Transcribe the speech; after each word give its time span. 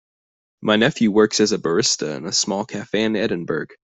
My 0.63 0.77
nephew 0.77 1.11
works 1.11 1.39
as 1.39 1.51
a 1.51 1.59
barista 1.59 2.15
in 2.17 2.25
a 2.25 2.31
small 2.31 2.65
cafe 2.65 3.03
in 3.03 3.15
Edinburgh. 3.15 3.67